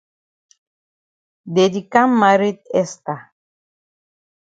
Dey 1.53 1.69
di 1.73 1.81
kam 1.91 2.09
maret 2.19 2.59
Esther. 2.81 3.19